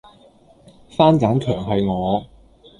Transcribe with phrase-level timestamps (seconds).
[0.97, 2.25] 番梘強係我